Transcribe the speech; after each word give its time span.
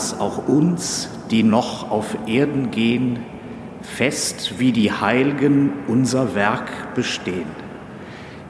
lass 0.00 0.18
auch 0.18 0.48
uns, 0.48 1.10
die 1.30 1.42
noch 1.42 1.90
auf 1.90 2.16
Erden 2.26 2.70
gehen, 2.70 3.18
fest 3.82 4.54
wie 4.58 4.72
die 4.72 4.90
Heiligen 4.90 5.74
unser 5.88 6.34
Werk 6.34 6.94
bestehen. 6.94 7.50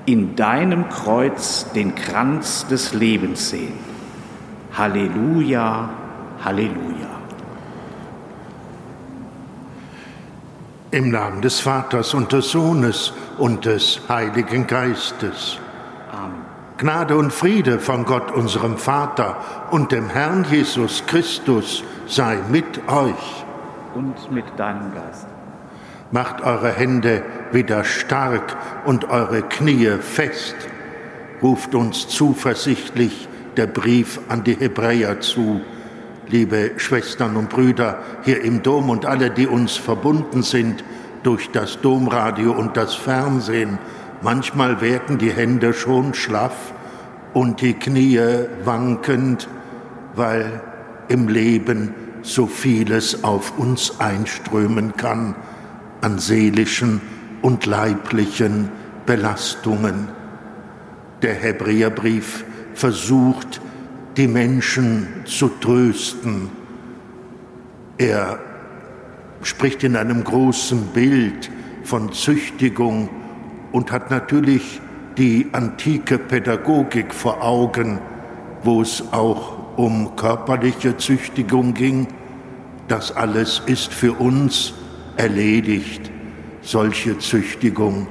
In 0.07 0.37
deinem 0.37 0.89
Kreuz 0.89 1.67
den 1.73 1.97
Kranz 1.97 2.69
des 2.69 2.95
Lebens 2.95 3.51
sehen. 3.51 3.75
Halleluja, 4.79 5.91
Halleluja. 6.45 7.11
Im 10.93 11.11
Namen 11.11 11.43
des 11.43 11.59
Vaters 11.59 12.15
und 12.15 12.31
des 12.33 12.53
Sohnes 12.53 13.13
und 13.39 13.65
des 13.65 14.03
Heiligen 14.09 14.69
Geistes. 14.69 15.59
Gnade 16.81 17.15
und 17.15 17.31
Friede 17.31 17.79
von 17.79 18.07
Gott, 18.07 18.33
unserem 18.33 18.79
Vater 18.79 19.37
und 19.71 19.93
dem 19.93 20.09
Herrn 20.09 20.47
Jesus 20.51 21.05
Christus 21.07 21.85
sei 22.07 22.39
mit 22.51 22.89
euch. 22.89 23.45
Und 23.95 24.33
mit 24.33 24.47
deinem 24.57 24.95
Geist. 24.95 25.27
Macht 26.11 26.43
eure 26.43 26.73
Hände 26.73 27.23
wieder 27.53 27.85
stark 27.85 28.57
und 28.87 29.11
eure 29.11 29.43
Knie 29.43 29.91
fest. 30.01 30.57
Ruft 31.43 31.75
uns 31.75 32.09
zuversichtlich 32.09 33.29
der 33.59 33.67
Brief 33.67 34.19
an 34.31 34.43
die 34.43 34.55
Hebräer 34.55 35.21
zu. 35.21 35.61
Liebe 36.29 36.71
Schwestern 36.79 37.37
und 37.37 37.51
Brüder 37.51 37.99
hier 38.23 38.43
im 38.43 38.63
Dom 38.63 38.89
und 38.89 39.05
alle, 39.05 39.29
die 39.31 39.47
uns 39.47 39.77
verbunden 39.77 40.43
sind 40.43 40.83
durch 41.25 41.51
das 41.51 41.83
Domradio 41.83 42.53
und 42.53 42.79
das 42.79 42.95
Fernsehen, 42.95 43.79
manchmal 44.23 44.81
werden 44.81 45.19
die 45.19 45.33
Hände 45.33 45.73
schon 45.73 46.15
schlaff 46.15 46.73
und 47.33 47.61
die 47.61 47.75
Knie 47.75 48.21
wankend, 48.65 49.49
weil 50.15 50.61
im 51.09 51.29
Leben 51.29 51.95
so 52.23 52.47
vieles 52.47 53.25
auf 53.25 53.59
uns 53.59 54.01
einströmen 54.01 54.97
kann 54.97 55.35
an 56.01 56.19
seelischen 56.19 57.01
und 57.43 57.67
leiblichen 57.67 58.71
Belastungen. 59.07 60.09
Der 61.23 61.35
Hebräerbrief 61.35 62.45
versucht, 62.75 63.61
die 64.17 64.29
Menschen 64.29 65.07
zu 65.25 65.49
trösten. 65.49 66.49
Er 67.99 68.39
spricht 69.43 69.85
in 69.85 69.97
einem 69.97 70.25
großen 70.25 70.89
Bild 70.89 71.51
von 71.85 72.13
Züchtigung 72.13 73.09
und 73.73 73.93
hat 73.93 74.11
natürlich 74.11 74.81
die 75.17 75.49
antike 75.53 76.19
Pädagogik 76.19 77.13
vor 77.13 77.43
Augen, 77.43 77.99
wo 78.63 78.83
es 78.83 79.13
auch 79.13 79.77
um 79.77 80.17
körperliche 80.17 80.97
Züchtigung 80.97 81.75
ging. 81.75 82.09
Das 82.89 83.15
alles 83.17 83.63
ist 83.67 83.93
für 83.93 84.13
uns 84.13 84.75
erledigt. 85.17 86.11
Solche 86.63 87.19
Züchtigung 87.19 88.07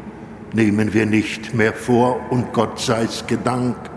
nehmen 0.53 0.93
wir 0.93 1.05
nicht 1.05 1.53
mehr 1.53 1.73
vor 1.73 2.19
und 2.31 2.53
Gott 2.53 2.79
sei 2.79 3.03
es 3.03 3.25
gedankt. 3.27 3.89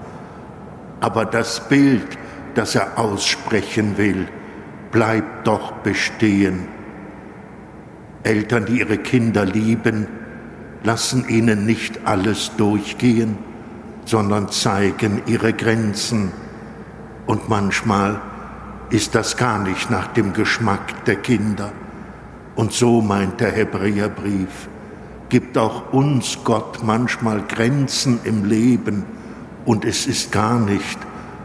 Aber 1.00 1.24
das 1.24 1.68
Bild, 1.68 2.06
das 2.54 2.74
er 2.74 2.98
aussprechen 2.98 3.96
will, 3.96 4.28
bleibt 4.90 5.46
doch 5.46 5.72
bestehen. 5.72 6.68
Eltern, 8.22 8.66
die 8.66 8.78
ihre 8.78 8.98
Kinder 8.98 9.44
lieben, 9.44 10.06
lassen 10.84 11.28
ihnen 11.28 11.66
nicht 11.66 12.06
alles 12.06 12.52
durchgehen, 12.56 13.38
sondern 14.04 14.50
zeigen 14.50 15.22
ihre 15.26 15.52
Grenzen. 15.52 16.32
Und 17.26 17.48
manchmal 17.48 18.20
ist 18.90 19.14
das 19.14 19.36
gar 19.36 19.58
nicht 19.58 19.90
nach 19.90 20.08
dem 20.08 20.32
Geschmack 20.32 21.04
der 21.04 21.16
Kinder. 21.16 21.72
Und 22.54 22.72
so 22.72 23.00
meint 23.00 23.40
der 23.40 23.52
Hebräerbrief, 23.52 24.68
gibt 25.28 25.56
auch 25.56 25.92
uns 25.92 26.38
Gott 26.44 26.82
manchmal 26.82 27.42
Grenzen 27.42 28.20
im 28.24 28.44
Leben 28.44 29.04
und 29.64 29.84
es 29.86 30.06
ist 30.06 30.30
gar 30.32 30.58
nicht 30.58 30.98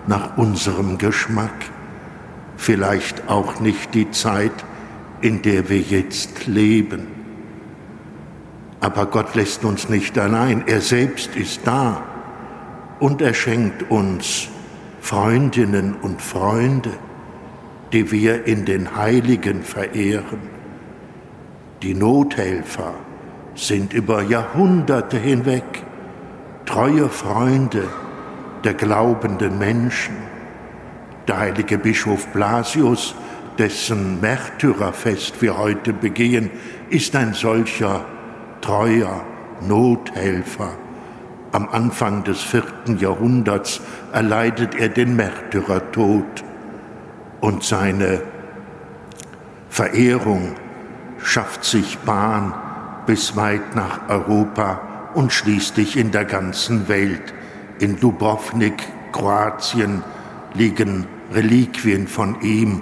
nach 0.07 0.37
unserem 0.37 0.97
Geschmack. 0.97 1.53
Vielleicht 2.57 3.29
auch 3.29 3.59
nicht 3.61 3.93
die 3.93 4.11
Zeit, 4.11 4.51
in 5.21 5.41
der 5.41 5.69
wir 5.69 5.79
jetzt 5.79 6.47
leben. 6.47 7.16
Aber 8.79 9.07
Gott 9.07 9.35
lässt 9.35 9.65
uns 9.65 9.89
nicht 9.89 10.17
allein. 10.17 10.63
Er 10.67 10.81
selbst 10.81 11.35
ist 11.35 11.61
da 11.65 12.03
und 12.99 13.21
er 13.21 13.33
schenkt 13.33 13.89
uns 13.89 14.49
Freundinnen 15.01 15.95
und 16.01 16.21
Freunde, 16.21 16.91
die 17.93 18.11
wir 18.11 18.45
in 18.45 18.65
den 18.65 18.95
Heiligen 18.95 19.63
verehren. 19.63 20.57
Die 21.81 21.93
Nothelfer 21.93 22.93
sind 23.55 23.93
über 23.93 24.21
Jahrhunderte 24.21 25.17
hinweg 25.17 25.63
treue 26.65 27.09
Freunde 27.09 27.87
der 28.63 28.73
glaubenden 28.73 29.57
Menschen. 29.57 30.15
Der 31.27 31.39
heilige 31.39 31.77
Bischof 31.77 32.27
Blasius, 32.27 33.15
dessen 33.57 34.19
Märtyrerfest 34.21 35.41
wir 35.41 35.57
heute 35.57 35.93
begehen, 35.93 36.51
ist 36.89 37.15
ein 37.15 37.33
solcher 37.33 38.05
treuer 38.67 39.23
Nothelfer. 39.61 40.71
Am 41.53 41.69
Anfang 41.69 42.25
des 42.25 42.41
vierten 42.41 42.99
Jahrhunderts 42.99 43.79
erleidet 44.11 44.75
er 44.75 44.89
den 44.89 45.15
Märtyrertod 45.15 46.43
und 47.39 47.63
seine 47.63 48.21
Verehrung 49.69 50.57
schafft 51.17 51.63
sich 51.63 51.97
Bahn 51.99 52.53
bis 53.05 53.37
weit 53.37 53.73
nach 53.73 54.09
Europa 54.09 54.81
und 55.13 55.31
schließlich 55.31 55.95
in 55.95 56.11
der 56.11 56.25
ganzen 56.25 56.89
Welt. 56.89 57.33
In 57.79 57.97
Dubrovnik, 57.97 58.83
Kroatien, 59.13 60.03
liegen 60.53 61.07
Reliquien 61.33 62.05
von 62.05 62.41
ihm 62.41 62.81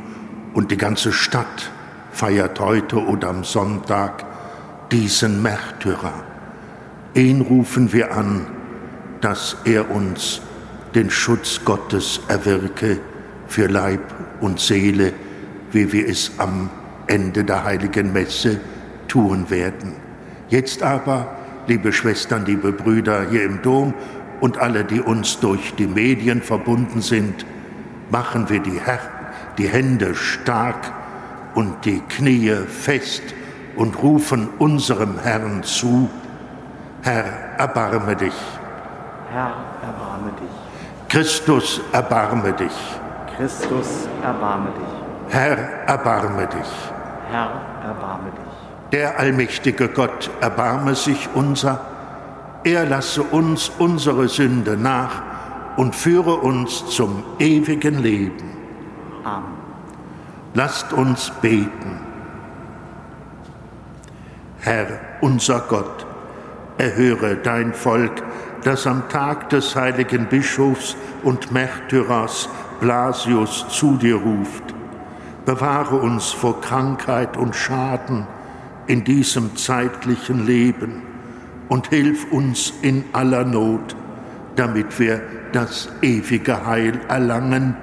und 0.55 0.71
die 0.71 0.77
ganze 0.77 1.11
Stadt 1.11 1.69
feiert 2.11 2.59
heute 2.59 3.05
oder 3.05 3.29
am 3.29 3.43
Sonntag 3.43 4.25
diesen 4.91 5.41
Märtyrer. 5.41 6.23
Ihn 7.13 7.41
rufen 7.41 7.93
wir 7.93 8.15
an, 8.15 8.47
dass 9.21 9.57
er 9.65 9.89
uns 9.89 10.41
den 10.93 11.09
Schutz 11.09 11.61
Gottes 11.65 12.21
erwirke 12.27 12.99
für 13.47 13.67
Leib 13.67 14.01
und 14.41 14.59
Seele, 14.59 15.13
wie 15.71 15.91
wir 15.91 16.07
es 16.07 16.31
am 16.37 16.69
Ende 17.07 17.43
der 17.43 17.63
heiligen 17.63 18.13
Messe 18.13 18.59
tun 19.07 19.49
werden. 19.49 19.93
Jetzt 20.49 20.83
aber, 20.83 21.35
liebe 21.67 21.91
Schwestern, 21.91 22.45
liebe 22.45 22.71
Brüder 22.71 23.29
hier 23.29 23.43
im 23.43 23.61
Dom 23.61 23.93
und 24.41 24.57
alle, 24.57 24.83
die 24.83 25.01
uns 25.01 25.39
durch 25.39 25.73
die 25.75 25.87
Medien 25.87 26.41
verbunden 26.41 27.01
sind, 27.01 27.45
machen 28.11 28.49
wir 28.49 28.59
die, 28.59 28.79
Her 28.79 28.99
die 29.57 29.67
Hände 29.67 30.15
stark 30.15 30.91
und 31.55 31.85
die 31.85 32.01
Knie 32.09 32.55
fest 32.67 33.23
und 33.75 34.01
rufen 34.01 34.49
unserem 34.59 35.19
Herrn 35.19 35.63
zu, 35.63 36.09
Herr, 37.01 37.25
erbarme 37.57 38.15
dich. 38.15 38.33
Herr, 39.31 39.53
erbarme 39.81 40.31
dich. 40.41 41.09
Christus, 41.09 41.81
erbarme 41.91 42.53
dich. 42.53 42.71
Christus, 43.37 44.07
erbarme 44.23 44.69
dich. 44.69 45.33
Herr, 45.33 45.57
erbarme 45.87 46.47
dich. 46.47 46.71
Herr, 47.29 47.49
erbarme 47.83 48.31
dich. 48.31 48.91
Der 48.91 49.19
allmächtige 49.19 49.89
Gott, 49.89 50.29
erbarme 50.41 50.95
sich 50.95 51.29
unser. 51.33 51.81
Er 52.63 52.85
lasse 52.85 53.21
uns 53.23 53.69
unsere 53.77 54.27
Sünde 54.27 54.77
nach 54.77 55.21
und 55.77 55.95
führe 55.95 56.35
uns 56.35 56.87
zum 56.87 57.23
ewigen 57.39 58.01
Leben. 58.01 58.51
Amen. 59.23 59.55
Lasst 60.53 60.93
uns 60.93 61.31
beten. 61.41 62.04
Herr, 64.65 64.99
unser 65.21 65.59
Gott, 65.59 66.07
Erhöre 66.79 67.35
dein 67.35 67.71
Volk, 67.71 68.23
das 68.63 68.87
am 68.87 69.07
Tag 69.09 69.51
des 69.51 69.75
heiligen 69.75 70.25
Bischofs 70.25 70.97
und 71.21 71.51
Märtyrers 71.51 72.49
Blasius 72.79 73.67
zu 73.69 73.95
dir 73.97 74.15
ruft. 74.15 74.63
Bewahre 75.45 75.97
uns 75.97 76.31
vor 76.31 76.61
Krankheit 76.61 77.37
und 77.37 77.55
Schaden 77.55 78.25
in 78.87 79.03
diesem 79.03 79.55
zeitlichen 79.55 80.47
Leben 80.47 81.03
und 81.69 81.89
hilf 81.89 82.31
uns 82.31 82.73
in 82.81 83.05
aller 83.13 83.45
Not, 83.45 83.95
damit 84.55 84.99
wir 84.99 85.21
das 85.51 85.89
ewige 86.01 86.65
Heil 86.65 86.99
erlangen 87.07 87.77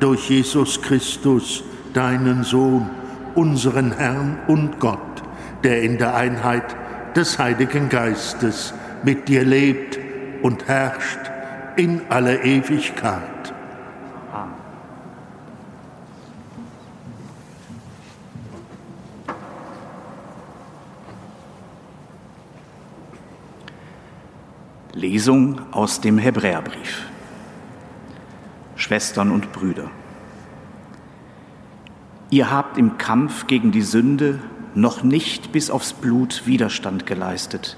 durch 0.00 0.30
Jesus 0.30 0.82
Christus, 0.82 1.62
deinen 1.92 2.42
Sohn, 2.42 2.90
unseren 3.36 3.92
Herrn 3.92 4.40
und 4.48 4.80
Gott, 4.80 5.13
der 5.64 5.82
in 5.82 5.98
der 5.98 6.14
Einheit 6.14 6.76
des 7.16 7.38
Heiligen 7.38 7.88
Geistes 7.88 8.74
mit 9.02 9.28
dir 9.28 9.44
lebt 9.44 9.98
und 10.42 10.68
herrscht 10.68 11.18
in 11.76 12.02
aller 12.10 12.44
Ewigkeit. 12.44 13.22
Lesung 24.92 25.60
aus 25.72 26.00
dem 26.00 26.18
Hebräerbrief. 26.18 27.06
Schwestern 28.76 29.30
und 29.30 29.52
Brüder, 29.52 29.90
ihr 32.30 32.50
habt 32.50 32.76
im 32.78 32.98
Kampf 32.98 33.46
gegen 33.46 33.72
die 33.72 33.82
Sünde 33.82 34.40
noch 34.74 35.02
nicht 35.02 35.52
bis 35.52 35.70
aufs 35.70 35.92
Blut 35.92 36.46
Widerstand 36.46 37.06
geleistet. 37.06 37.76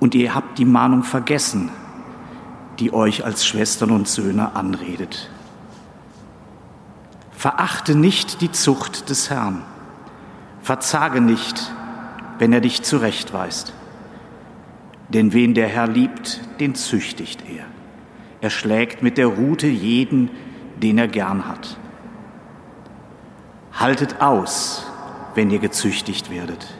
Und 0.00 0.14
ihr 0.14 0.34
habt 0.34 0.58
die 0.58 0.64
Mahnung 0.64 1.02
vergessen, 1.02 1.70
die 2.78 2.92
euch 2.92 3.24
als 3.24 3.46
Schwestern 3.46 3.90
und 3.90 4.08
Söhne 4.08 4.54
anredet. 4.54 5.30
Verachte 7.32 7.94
nicht 7.94 8.40
die 8.40 8.52
Zucht 8.52 9.08
des 9.08 9.30
Herrn. 9.30 9.62
Verzage 10.62 11.20
nicht, 11.20 11.72
wenn 12.38 12.52
er 12.52 12.60
dich 12.60 12.82
zurechtweist. 12.82 13.72
Denn 15.08 15.32
wen 15.32 15.54
der 15.54 15.68
Herr 15.68 15.86
liebt, 15.86 16.40
den 16.60 16.74
züchtigt 16.74 17.44
er. 17.48 17.64
Er 18.40 18.50
schlägt 18.50 19.02
mit 19.02 19.18
der 19.18 19.28
Rute 19.28 19.66
jeden, 19.66 20.30
den 20.82 20.98
er 20.98 21.08
gern 21.08 21.46
hat. 21.46 21.78
Haltet 23.72 24.20
aus, 24.20 24.86
wenn 25.36 25.50
ihr 25.50 25.58
gezüchtigt 25.58 26.30
werdet. 26.30 26.74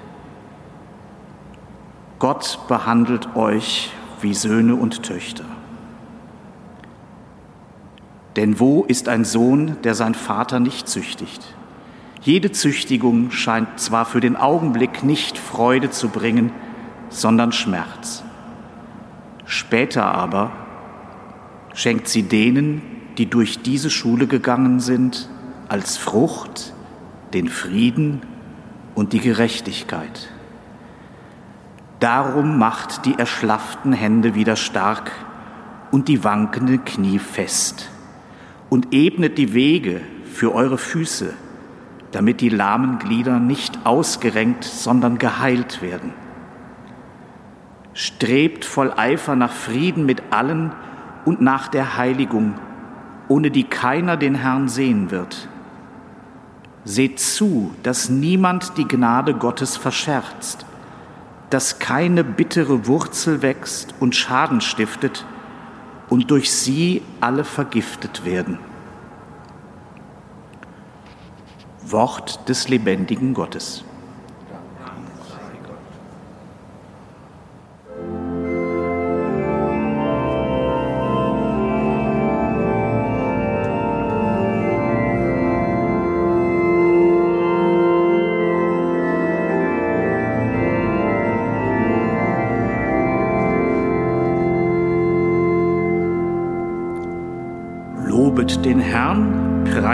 Gott 2.19 2.59
behandelt 2.69 3.37
euch 3.37 3.93
wie 4.23 4.33
Söhne 4.33 4.75
und 4.75 5.03
Töchter. 5.03 5.45
Denn 8.35 8.59
wo 8.59 8.85
ist 8.85 9.09
ein 9.09 9.25
Sohn, 9.25 9.77
der 9.85 9.95
sein 9.95 10.15
Vater 10.15 10.59
nicht 10.59 10.89
züchtigt? 10.89 11.55
Jede 12.23 12.51
Züchtigung 12.51 13.31
scheint 13.31 13.79
zwar 13.79 14.07
für 14.07 14.21
den 14.21 14.37
Augenblick 14.37 15.05
nicht 15.05 15.39
Freude 15.39 15.91
zu 15.91 16.09
bringen, 16.09 16.51
sondern 17.11 17.53
Schmerz. 17.53 18.25
Später 19.45 20.07
aber 20.07 20.51
schenkt 21.75 22.09
sie 22.09 22.23
denen, 22.23 22.83
die 23.19 23.27
durch 23.27 23.63
diese 23.63 23.91
Schule 23.91 24.27
gegangen 24.27 24.81
sind, 24.81 25.29
als 25.69 25.99
Frucht 25.99 26.73
den 27.33 27.49
Frieden 27.49 28.23
und 28.97 29.13
die 29.13 29.21
Gerechtigkeit. 29.21 30.31
Darum 32.01 32.59
macht 32.59 33.05
die 33.05 33.17
erschlafften 33.17 33.93
Hände 33.93 34.35
wieder 34.35 34.57
stark 34.57 35.13
und 35.93 36.09
die 36.09 36.25
wankenden 36.25 36.85
Knie 36.85 37.21
fest 37.21 37.91
und 38.69 38.93
ebnet 38.93 39.39
die 39.39 39.55
Wege 39.55 40.01
für 40.25 40.55
eure 40.55 40.79
Füße, 40.79 41.33
damit 42.11 42.41
die 42.41 42.49
lahmen 42.49 42.99
Glieder 42.99 43.39
nicht 43.39 43.87
ausgerenkt, 43.87 44.65
sondern 44.65 45.19
geheilt 45.19 45.83
werden. 45.83 46.13
Strebt 47.95 48.65
voll 48.65 48.93
Eifer 48.95 49.37
nach 49.37 49.53
Frieden 49.53 50.05
mit 50.05 50.23
allen 50.31 50.73
und 51.25 51.41
nach 51.41 51.69
der 51.69 51.97
Heiligung, 51.97 52.55
ohne 53.29 53.51
die 53.51 53.65
keiner 53.65 54.17
den 54.17 54.35
Herrn 54.35 54.69
sehen 54.69 55.11
wird. 55.11 55.49
Seht 56.87 57.19
zu, 57.19 57.75
dass 57.83 58.11
niemand 58.11 58.79
die 58.79 58.87
Gnade 58.87 59.35
Gottes 59.35 59.77
verscherzt, 59.77 60.65
dass 61.51 61.81
keine 61.81 62.23
bittere 62.23 62.87
Wurzel 62.87 63.43
wächst 63.43 63.93
und 63.99 64.15
Schaden 64.15 64.61
stiftet 64.61 65.27
und 66.09 66.31
durch 66.31 66.53
sie 66.53 67.03
alle 67.21 67.43
vergiftet 67.43 68.25
werden. 68.25 68.61
Wort 71.83 72.49
des 72.49 72.69
lebendigen 72.69 73.35
Gottes. 73.35 73.83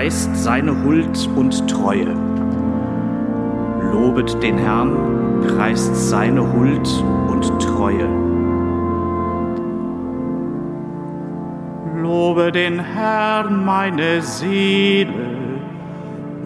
Herrn, 0.02 0.10
preist 0.10 0.36
seine 0.36 0.82
Huld 0.82 1.28
und 1.36 1.70
Treue. 1.70 2.14
Lobet 3.92 4.42
den 4.42 4.58
Herrn, 4.58 5.44
preist 5.46 5.94
seine 5.94 6.40
Huld 6.40 6.88
und 7.28 7.62
Treue. 7.62 8.08
Lobe 12.00 12.50
den 12.50 12.80
Herrn, 12.80 13.64
meine 13.64 14.22
Seele, 14.22 15.12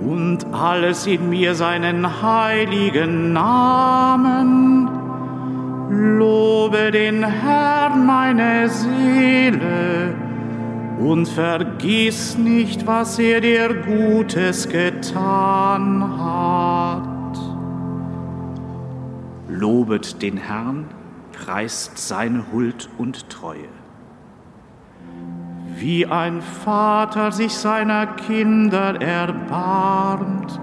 und 0.03 0.47
alles 0.53 1.07
in 1.07 1.31
mir 1.31 1.55
seinen 1.55 2.23
heiligen 2.23 3.33
Namen. 3.33 4.89
Lobe 5.91 6.91
den 6.93 7.25
Herrn, 7.25 8.05
meine 8.05 8.69
Seele, 8.69 10.06
und 11.07 11.29
vergiss 11.29 12.37
nicht, 12.37 12.85
was 12.85 13.19
er 13.21 13.41
dir 13.41 13.73
Gutes 13.75 14.69
getan 14.69 16.19
hat. 16.19 17.39
Lobet 19.49 20.21
den 20.21 20.37
Herrn, 20.37 20.87
preist 21.33 21.97
seine 21.97 22.47
Huld 22.51 22.89
und 22.99 23.31
Treue. 23.31 23.69
Wie 25.77 26.07
ein 26.07 26.43
Vater 26.43 27.31
sich 27.31 27.55
seiner 27.55 28.07
Kinder 28.09 29.01
erbarmt, 29.01 30.59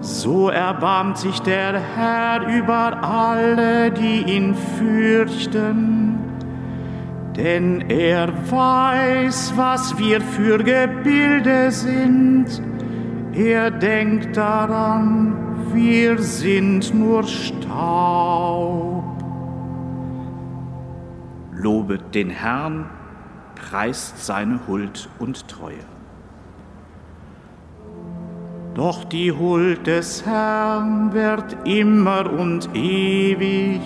so 0.00 0.50
erbarmt 0.50 1.18
sich 1.18 1.40
der 1.40 1.80
Herr 1.80 2.46
über 2.46 3.02
alle, 3.02 3.90
die 3.90 4.22
ihn 4.22 4.54
fürchten 4.54 6.03
denn 7.36 7.90
er 7.90 8.28
weiß, 8.50 9.52
was 9.56 9.98
wir 9.98 10.20
für 10.20 10.58
Gebilde 10.58 11.70
sind. 11.70 12.62
Er 13.32 13.70
denkt 13.70 14.36
daran, 14.36 15.36
wir 15.72 16.20
sind 16.22 16.94
nur 16.94 17.24
Staub. 17.24 19.04
Lobet 21.52 22.14
den 22.14 22.30
Herrn, 22.30 22.88
preist 23.56 24.24
seine 24.24 24.60
Huld 24.68 25.08
und 25.18 25.48
Treue. 25.48 25.84
Doch 28.74 29.04
die 29.04 29.32
Huld 29.32 29.86
des 29.86 30.26
Herrn 30.26 31.12
wird 31.12 31.56
immer 31.64 32.30
und 32.30 32.68
ewig 32.74 33.80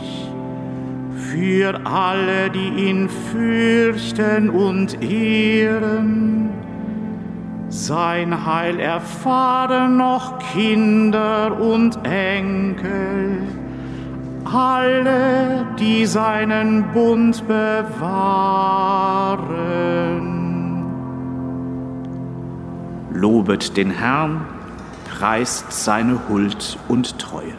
für 1.19 1.81
alle, 1.85 2.51
die 2.51 2.89
ihn 2.89 3.09
fürchten 3.09 4.51
und 4.51 5.03
ehren. 5.03 6.51
Sein 7.69 8.47
Heil 8.47 8.81
erfahren 8.81 9.99
noch 9.99 10.39
Kinder 10.39 11.61
und 11.61 11.99
Enkel, 12.07 13.43
alle, 14.45 15.67
die 15.79 16.07
seinen 16.07 16.93
Bund 16.95 17.47
bewahren. 17.47 18.79
Lobet 23.13 23.77
den 23.77 23.91
Herrn, 23.91 24.47
preist 25.19 25.71
seine 25.73 26.19
Huld 26.29 26.79
und 26.89 27.19
Treue. 27.19 27.58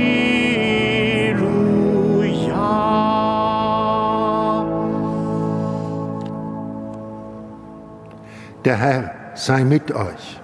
Der 8.64 8.76
Herr 8.76 9.10
sei 9.34 9.64
mit 9.64 9.92
euch. 9.92 10.41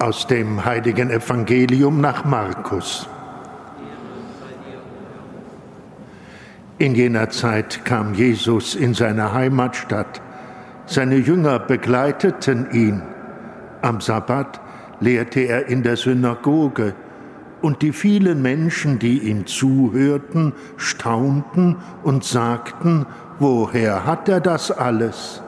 Aus 0.00 0.28
dem 0.28 0.64
heiligen 0.64 1.10
Evangelium 1.10 2.00
nach 2.00 2.24
Markus. 2.24 3.08
In 6.78 6.94
jener 6.94 7.30
Zeit 7.30 7.84
kam 7.84 8.14
Jesus 8.14 8.76
in 8.76 8.94
seine 8.94 9.32
Heimatstadt. 9.32 10.20
Seine 10.86 11.16
Jünger 11.16 11.58
begleiteten 11.58 12.70
ihn. 12.70 13.02
Am 13.82 14.00
Sabbat 14.00 14.60
lehrte 15.00 15.40
er 15.40 15.66
in 15.66 15.82
der 15.82 15.96
Synagoge, 15.96 16.94
und 17.60 17.82
die 17.82 17.92
vielen 17.92 18.40
Menschen, 18.40 19.00
die 19.00 19.18
ihm 19.18 19.46
zuhörten, 19.46 20.52
staunten 20.76 21.76
und 22.04 22.22
sagten, 22.22 23.04
woher 23.40 24.06
hat 24.06 24.28
er 24.28 24.38
das 24.38 24.70
alles? 24.70 25.42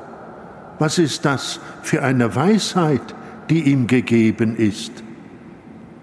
Was 0.80 0.98
ist 0.98 1.24
das 1.24 1.60
für 1.82 2.02
eine 2.02 2.34
Weisheit, 2.34 3.14
die 3.50 3.64
ihm 3.72 3.88
gegeben 3.88 4.56
ist? 4.56 5.02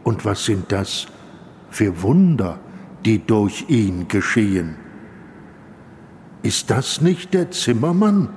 Und 0.04 0.26
was 0.26 0.46
sind 0.46 0.72
das 0.72 1.08
für 1.70 2.02
Wunder, 2.02 2.60
die 3.06 3.26
durch 3.26 3.66
ihn 3.70 4.08
geschehen? 4.10 4.76
Ist 6.44 6.70
das 6.70 7.02
nicht 7.02 7.34
der 7.34 7.50
Zimmermann, 7.52 8.30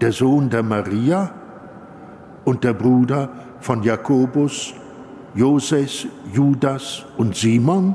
der 0.00 0.12
Sohn 0.12 0.50
der 0.50 0.64
Maria 0.64 1.32
und 2.44 2.64
der 2.64 2.74
Bruder 2.74 3.30
von 3.60 3.82
Jakobus, 3.82 4.74
Joses, 5.34 6.06
Judas 6.32 7.04
und 7.16 7.36
Simon? 7.36 7.94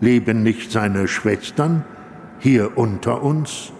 Leben 0.00 0.42
nicht 0.42 0.72
seine 0.72 1.06
Schwestern 1.06 1.84
hier 2.38 2.76
unter 2.78 3.22
uns? 3.22 3.72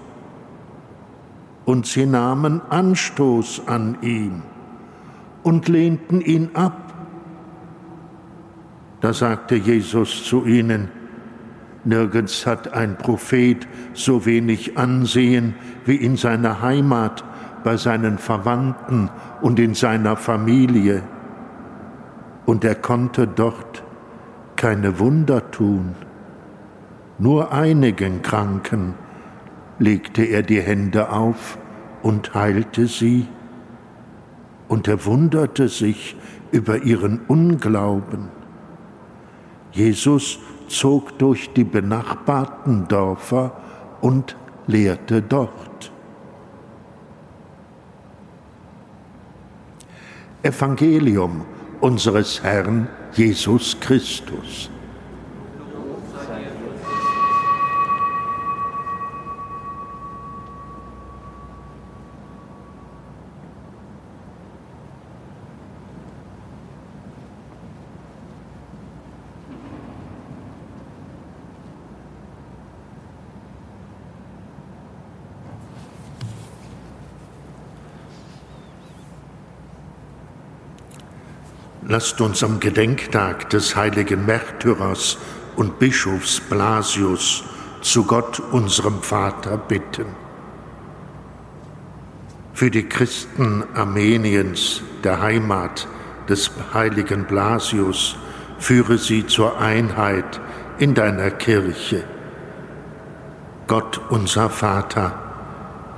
Und 1.64 1.86
sie 1.86 2.06
nahmen 2.06 2.60
Anstoß 2.70 3.62
an 3.66 3.98
ihm 4.02 4.42
und 5.42 5.68
lehnten 5.68 6.20
ihn 6.20 6.50
ab. 6.54 6.94
Da 9.00 9.12
sagte 9.12 9.54
Jesus 9.54 10.24
zu 10.24 10.44
ihnen, 10.44 10.88
Nirgends 11.84 12.46
hat 12.46 12.74
ein 12.74 12.98
Prophet 12.98 13.66
so 13.94 14.26
wenig 14.26 14.76
Ansehen 14.76 15.54
wie 15.84 15.96
in 15.96 16.16
seiner 16.16 16.60
Heimat, 16.60 17.24
bei 17.64 17.76
seinen 17.76 18.18
Verwandten 18.18 19.10
und 19.40 19.58
in 19.58 19.74
seiner 19.74 20.16
Familie. 20.16 21.02
Und 22.46 22.64
er 22.64 22.74
konnte 22.74 23.26
dort 23.26 23.84
keine 24.56 24.98
Wunder 24.98 25.50
tun. 25.50 25.94
Nur 27.18 27.52
einigen 27.52 28.22
Kranken 28.22 28.94
legte 29.78 30.24
er 30.24 30.42
die 30.42 30.60
Hände 30.60 31.10
auf 31.10 31.58
und 32.02 32.34
heilte 32.34 32.86
sie. 32.86 33.28
Und 34.68 34.86
er 34.86 35.04
wunderte 35.06 35.68
sich 35.68 36.16
über 36.50 36.82
ihren 36.82 37.20
Unglauben. 37.26 38.28
Jesus 39.72 40.38
zog 40.68 41.18
durch 41.18 41.50
die 41.54 41.64
benachbarten 41.64 42.86
Dörfer 42.88 43.52
und 44.00 44.36
lehrte 44.66 45.22
dort. 45.22 45.90
Evangelium 50.42 51.44
unseres 51.80 52.42
Herrn 52.42 52.88
Jesus 53.14 53.78
Christus. 53.80 54.70
Lasst 81.90 82.20
uns 82.20 82.44
am 82.44 82.60
Gedenktag 82.60 83.48
des 83.48 83.74
heiligen 83.74 84.26
Märtyrers 84.26 85.16
und 85.56 85.78
Bischofs 85.78 86.38
Blasius 86.38 87.44
zu 87.80 88.04
Gott, 88.04 88.40
unserem 88.40 89.00
Vater, 89.00 89.56
bitten. 89.56 90.04
Für 92.52 92.70
die 92.70 92.86
Christen 92.86 93.64
Armeniens, 93.72 94.82
der 95.02 95.22
Heimat 95.22 95.88
des 96.28 96.50
heiligen 96.74 97.24
Blasius, 97.24 98.16
führe 98.58 98.98
sie 98.98 99.26
zur 99.26 99.58
Einheit 99.58 100.42
in 100.78 100.92
deiner 100.92 101.30
Kirche. 101.30 102.04
Gott, 103.66 103.98
unser 104.10 104.50
Vater, 104.50 105.18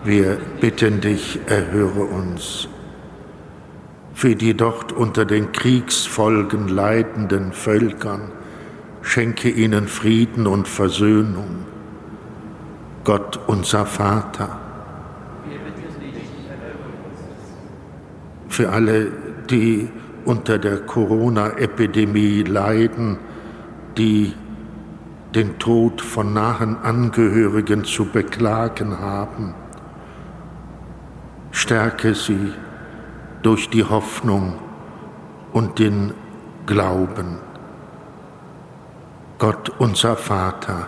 wir 0.04 0.36
bitten 0.60 1.00
dich, 1.00 1.40
erhöre 1.46 2.04
uns 2.04 2.68
für 4.20 4.36
die 4.36 4.54
dort 4.54 4.92
unter 4.92 5.24
den 5.24 5.50
Kriegsfolgen 5.50 6.68
leidenden 6.68 7.54
Völkern. 7.54 8.32
Schenke 9.00 9.48
ihnen 9.48 9.88
Frieden 9.88 10.46
und 10.46 10.68
Versöhnung. 10.68 11.64
Gott 13.02 13.40
unser 13.46 13.86
Vater. 13.86 14.58
Für 18.50 18.68
alle, 18.68 19.10
die 19.48 19.88
unter 20.26 20.58
der 20.58 20.80
Corona-Epidemie 20.80 22.42
leiden, 22.42 23.16
die 23.96 24.34
den 25.34 25.58
Tod 25.58 26.02
von 26.02 26.34
nahen 26.34 26.76
Angehörigen 26.76 27.84
zu 27.84 28.04
beklagen 28.04 29.00
haben, 29.00 29.54
stärke 31.52 32.14
sie 32.14 32.52
durch 33.42 33.70
die 33.70 33.84
Hoffnung 33.84 34.58
und 35.52 35.78
den 35.78 36.14
Glauben. 36.66 37.38
Gott 39.38 39.70
unser 39.78 40.16
Vater, 40.16 40.86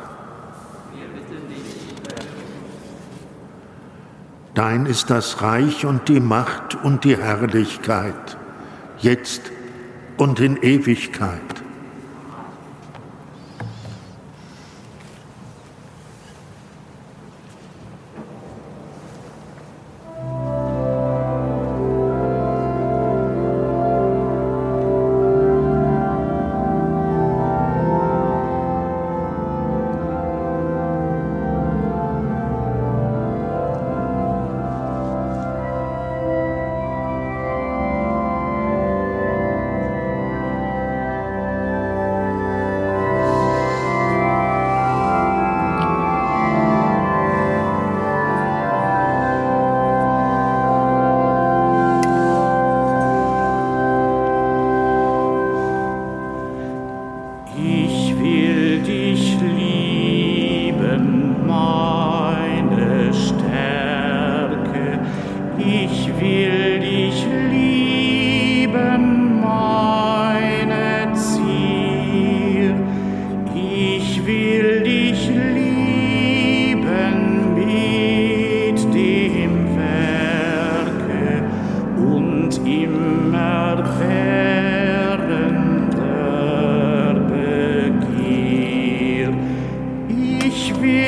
dein 4.55 4.87
ist 4.87 5.09
das 5.09 5.41
Reich 5.41 5.87
und 5.87 6.09
die 6.09 6.21
Macht 6.21 6.75
und 6.85 7.05
die 7.05 7.17
Herrlichkeit, 7.17 8.37
jetzt 8.99 9.51
und 10.19 10.39
in 10.41 10.57
Ewigkeit. 10.63 11.52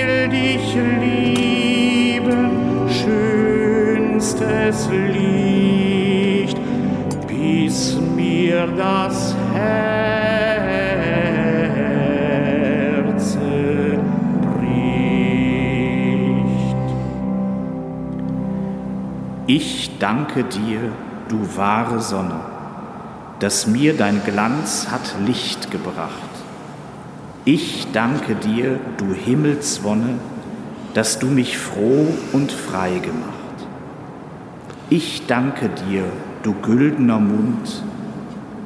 Will 0.07 0.29
dich 0.29 0.77
lieben, 1.01 2.51
schönstes 2.89 4.89
Licht, 4.91 6.59
bis 7.27 7.97
mir 8.17 8.69
das 8.77 9.35
Herz 9.53 10.17
bricht. 14.43 15.25
Ich 19.47 19.99
danke 19.99 20.45
dir, 20.45 20.93
du 21.29 21.57
wahre 21.57 22.01
Sonne, 22.01 22.41
dass 23.41 23.67
mir 23.67 23.97
dein 23.97 24.23
Glanz 24.25 24.87
hat 24.91 25.17
Licht 25.27 25.71
gebracht. 25.71 26.34
Ich 27.47 27.89
danke 27.93 28.37
dir, 28.37 28.81
du 28.97 29.13
Himmelswonne, 29.13 30.19
dass 30.95 31.19
du 31.19 31.27
mich 31.27 31.59
froh 31.59 32.07
und 32.33 32.51
frei 32.51 32.99
gemacht. 33.01 33.35
Ich 34.89 35.27
danke 35.27 35.69
dir, 35.69 36.05
du 36.43 36.55
güldener 36.55 37.21
Mund, 37.21 37.83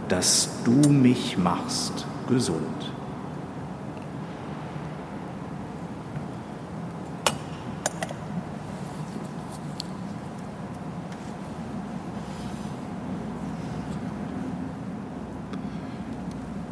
dass 0.09 0.63
du 0.65 0.91
mich 0.91 1.37
machst 1.37 2.07
gesund. 2.29 2.63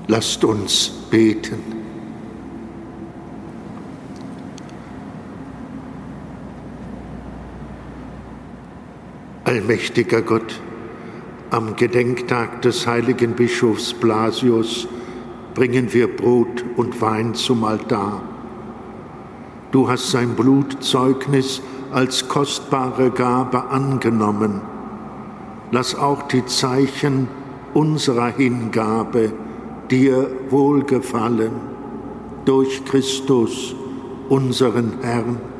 Lasst 0.07 0.45
uns 0.45 0.92
beten. 1.11 1.86
Allmächtiger 9.66 10.22
Gott, 10.22 10.61
am 11.50 11.74
Gedenktag 11.74 12.62
des 12.62 12.87
heiligen 12.87 13.33
Bischofs 13.33 13.94
Blasius 13.94 14.87
bringen 15.55 15.92
wir 15.92 16.07
Brot 16.07 16.64
und 16.76 17.00
Wein 17.00 17.35
zum 17.35 17.64
Altar. 17.64 18.22
Du 19.72 19.88
hast 19.88 20.12
sein 20.12 20.37
Blutzeugnis 20.37 21.62
als 21.90 22.29
kostbare 22.29 23.11
Gabe 23.11 23.64
angenommen. 23.64 24.61
Lass 25.72 25.96
auch 25.96 26.22
die 26.29 26.46
Zeichen 26.46 27.26
unserer 27.74 28.29
Hingabe 28.29 29.33
dir 29.90 30.31
wohlgefallen 30.48 31.50
durch 32.44 32.85
Christus, 32.85 33.74
unseren 34.29 35.00
Herrn. 35.02 35.56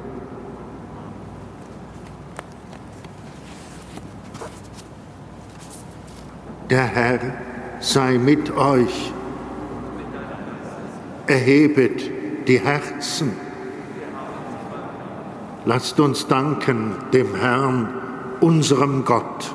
Der 6.71 6.85
Herr 6.85 7.21
sei 7.79 8.19
mit 8.19 8.57
euch. 8.57 9.13
Erhebet 11.29 12.11
die 12.49 12.59
Herzen. 12.59 13.31
Lasst 15.65 16.01
uns 16.01 16.27
danken 16.27 16.93
dem 17.13 17.37
Herrn, 17.37 17.89
unserem 18.41 19.05
Gott. 19.05 19.53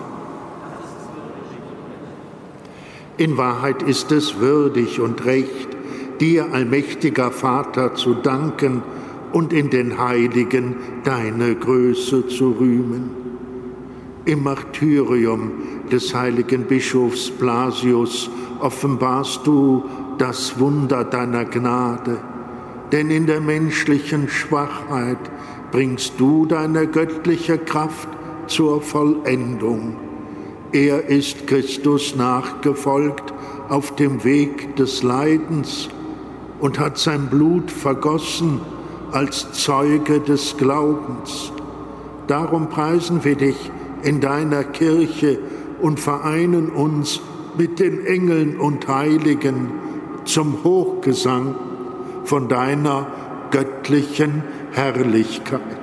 In 3.17 3.38
Wahrheit 3.38 3.84
ist 3.84 4.13
es 4.13 4.39
würdig 4.39 5.02
und 5.02 5.26
recht, 5.26 5.67
dir, 6.21 6.54
allmächtiger 6.54 7.32
Vater, 7.32 7.93
zu 7.93 8.13
danken 8.13 8.84
und 9.34 9.52
in 9.52 9.69
den 9.69 10.00
Heiligen 10.00 10.78
deine 11.04 11.56
Größe 11.56 12.28
zu 12.30 12.52
rühmen. 12.52 13.21
Im 14.32 14.44
Martyrium 14.44 15.52
des 15.91 16.15
heiligen 16.15 16.63
Bischofs 16.63 17.30
Blasius 17.32 18.30
offenbarst 18.62 19.46
du 19.46 19.84
das 20.20 20.58
Wunder 20.58 21.04
deiner 21.04 21.44
Gnade, 21.44 22.17
denn 22.94 23.12
in 23.12 23.26
der 23.26 23.41
menschlichen 23.41 24.30
Schwachheit 24.30 25.17
bringst 25.74 26.13
du 26.17 26.46
deine 26.46 26.88
göttliche 26.88 27.58
Kraft 27.58 28.08
zur 28.48 28.82
Vollendung. 28.82 29.98
Er 30.72 31.10
ist 31.10 31.46
Christus 31.46 32.15
nachgefolgt 32.15 33.34
auf 33.67 33.98
dem 33.98 34.24
Weg 34.24 34.78
des 34.78 35.04
Leidens 35.04 35.89
und 36.62 36.80
hat 36.80 36.98
sein 36.98 37.28
Blut 37.28 37.70
vergossen 37.70 38.62
als 39.12 39.52
Zeuge 39.52 40.22
des 40.22 40.56
Glaubens. 40.56 41.52
Darum 42.28 42.70
preisen 42.70 43.26
wir 43.26 43.36
dich 43.36 43.70
in 44.04 44.20
deiner 44.20 44.64
Kirche 44.64 45.40
und 45.82 46.00
vereinen 46.00 46.70
uns 46.70 47.22
mit 47.58 47.80
den 47.80 48.06
Engeln 48.06 48.60
und 48.60 48.88
Heiligen 48.88 49.72
zum 50.26 50.64
Hochgesang 50.64 51.56
von 52.24 52.48
deiner 52.48 53.08
göttlichen 53.52 54.44
Herrlichkeit. 54.72 55.81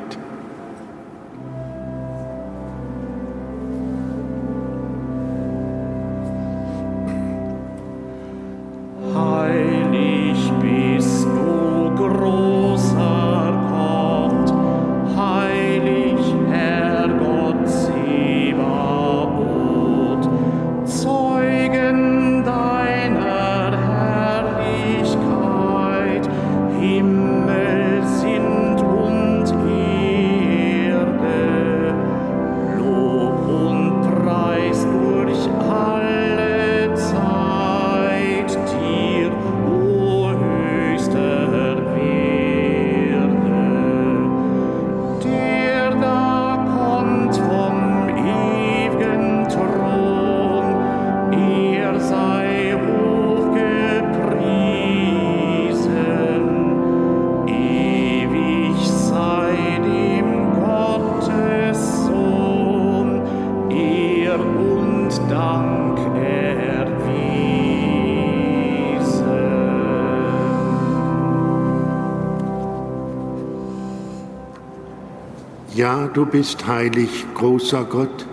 Du 76.06 76.24
bist 76.26 76.66
heilig, 76.66 77.26
großer 77.34 77.84
Gott. 77.84 78.26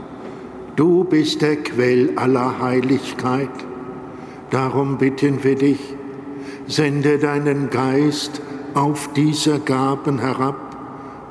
Du 0.75 1.04
bist 1.04 1.41
der 1.41 1.56
Quell 1.58 2.12
aller 2.15 2.60
Heiligkeit. 2.60 3.49
Darum 4.51 4.97
bitten 4.97 5.43
wir 5.43 5.56
dich, 5.56 5.80
sende 6.67 7.17
deinen 7.17 7.69
Geist 7.69 8.41
auf 8.73 9.10
diese 9.15 9.60
Gaben 9.60 10.19
herab 10.19 10.78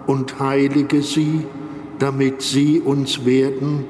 und 0.07 0.41
heilige 0.41 1.03
sie, 1.03 1.47
damit 1.99 2.43
sie 2.43 2.81
uns 2.81 3.25
werden, 3.25 3.85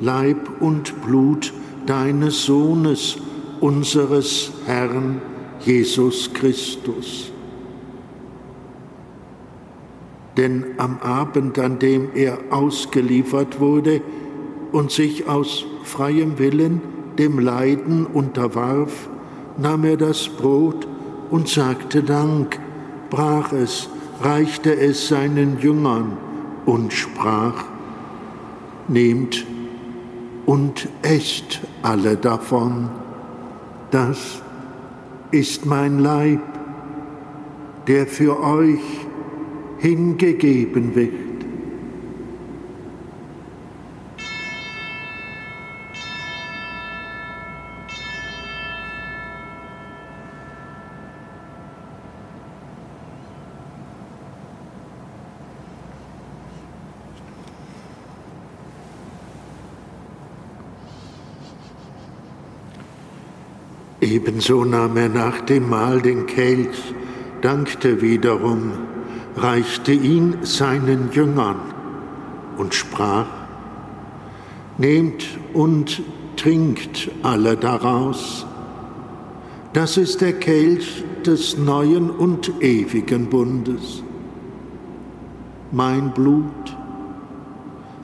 Leib 0.00 0.60
und 0.60 1.02
Blut 1.02 1.54
deines 1.86 2.44
Sohnes, 2.44 3.16
unseres 3.60 4.52
Herrn 4.66 5.22
Jesus 5.64 6.30
Christus. 6.34 7.32
Denn 10.36 10.64
am 10.76 10.98
Abend, 11.00 11.58
an 11.58 11.78
dem 11.78 12.10
er 12.14 12.38
ausgeliefert 12.50 13.60
wurde 13.60 14.02
und 14.72 14.90
sich 14.90 15.28
aus 15.28 15.64
freiem 15.84 16.38
Willen 16.38 16.82
dem 17.18 17.38
Leiden 17.38 18.06
unterwarf, 18.06 19.08
nahm 19.56 19.84
er 19.84 19.96
das 19.96 20.28
Brot 20.28 20.86
und 21.30 21.48
sagte 21.48 22.02
Dank, 22.02 22.58
brach 23.08 23.52
es, 23.52 23.88
reichte 24.20 24.76
es 24.76 25.08
seinen 25.08 25.58
Jüngern 25.58 26.16
und 26.66 26.92
sprach, 26.92 27.64
Nehmt 28.88 29.44
und 30.44 30.88
esst 31.02 31.60
alle 31.82 32.16
davon, 32.16 32.88
das 33.90 34.42
ist 35.32 35.66
mein 35.66 35.98
Leib, 35.98 36.40
der 37.88 38.06
für 38.06 38.40
euch 38.40 39.05
hingegeben 39.78 40.94
wird. 40.94 41.26
Ebenso 64.00 64.64
nahm 64.64 64.96
er 64.96 65.08
nach 65.08 65.40
dem 65.40 65.68
Mahl 65.68 66.00
den 66.00 66.26
Kelch, 66.26 66.94
dankte 67.42 68.00
wiederum, 68.02 68.72
reichte 69.36 69.92
ihn 69.92 70.38
seinen 70.42 71.10
Jüngern 71.12 71.60
und 72.56 72.74
sprach, 72.74 73.26
Nehmt 74.78 75.26
und 75.54 76.02
trinkt 76.36 77.10
alle 77.22 77.56
daraus. 77.56 78.46
Das 79.72 79.96
ist 79.96 80.20
der 80.20 80.34
Kelch 80.34 81.02
des 81.24 81.56
neuen 81.56 82.10
und 82.10 82.62
ewigen 82.62 83.28
Bundes. 83.30 84.02
Mein 85.72 86.12
Blut, 86.12 86.76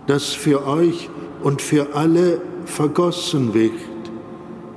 das 0.06 0.30
für 0.30 0.66
euch 0.66 1.10
und 1.42 1.60
für 1.60 1.94
alle 1.94 2.40
vergossen 2.64 3.54
wird 3.54 3.72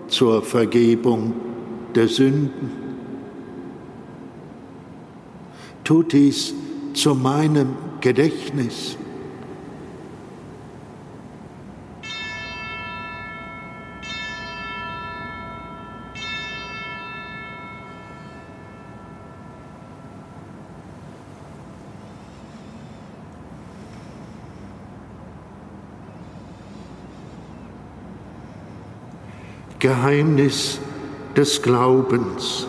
zur 0.08 0.42
Vergebung 0.42 1.34
der 1.96 2.08
Sünden. 2.08 2.85
Tut 5.86 6.14
dies 6.14 6.52
zu 6.96 7.14
meinem 7.14 7.76
Gedächtnis. 8.02 8.98
Geheimnis 29.78 30.80
des 31.38 31.62
Glaubens. 31.62 32.66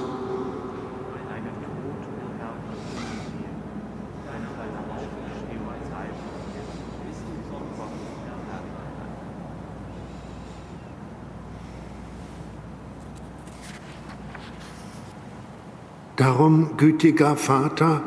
Darum, 16.16 16.78
gütiger 16.78 17.36
Vater, 17.36 18.02